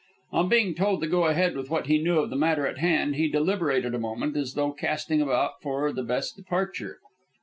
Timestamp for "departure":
6.35-6.97